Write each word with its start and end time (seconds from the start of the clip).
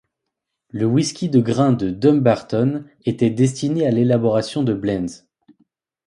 Le 0.71 0.87
whisky 0.87 1.29
de 1.29 1.39
grain 1.39 1.73
de 1.73 1.91
Dumbarton 1.91 2.85
était 3.05 3.29
destiné 3.29 3.85
à 3.85 3.91
l'élaboration 3.91 4.63
de 4.63 4.73
blends. 4.73 5.25